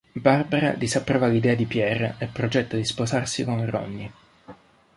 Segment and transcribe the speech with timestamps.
[0.15, 4.11] Barbara disapprova l'idea di Pierre e progetta di sposarsi con Ronnie.